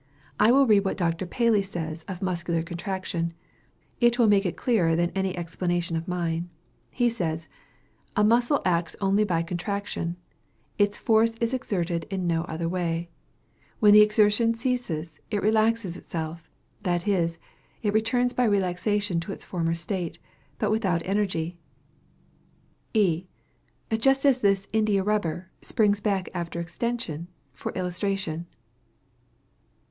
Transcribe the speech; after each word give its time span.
I 0.39 0.51
will 0.51 0.65
read 0.65 0.83
what 0.83 0.97
Dr. 0.97 1.27
Paley 1.27 1.61
says 1.61 2.01
of 2.07 2.23
muscular 2.23 2.63
contraction; 2.63 3.35
it 3.99 4.17
will 4.17 4.25
make 4.27 4.47
it 4.47 4.57
clearer 4.57 4.95
than 4.95 5.11
any 5.11 5.37
explanation 5.37 5.95
of 5.95 6.07
mine. 6.07 6.49
He 6.91 7.07
says, 7.07 7.47
"A 8.15 8.23
muscle 8.23 8.63
acts 8.65 8.95
only 8.99 9.23
by 9.23 9.43
contraction. 9.43 10.17
Its 10.79 10.97
force 10.97 11.35
is 11.35 11.53
exerted 11.53 12.05
in 12.09 12.25
no 12.25 12.45
other 12.45 12.67
way. 12.67 13.11
When 13.79 13.93
the 13.93 14.01
exertion 14.01 14.55
ceases, 14.55 15.19
it 15.29 15.43
relaxes 15.43 15.95
itself, 15.95 16.49
that 16.81 17.07
is, 17.07 17.37
it 17.83 17.93
returns 17.93 18.33
by 18.33 18.45
relaxation 18.45 19.19
to 19.19 19.31
its 19.31 19.45
former 19.45 19.75
state, 19.75 20.17
but 20.57 20.71
without 20.71 21.05
energy." 21.05 21.59
E. 22.95 23.27
Just 23.95 24.25
as 24.25 24.41
this 24.41 24.67
India 24.73 25.03
rubber 25.03 25.51
springs 25.61 25.99
back 25.99 26.27
after 26.33 26.59
extension, 26.59 27.27
for 27.53 27.71
illustration. 27.73 28.47